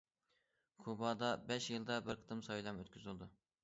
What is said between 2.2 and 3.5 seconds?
قېتىم سايلام ئۆتكۈزۈلىدۇ.